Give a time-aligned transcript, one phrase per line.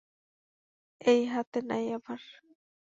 [1.01, 2.19] এইহাতে নাই আবার।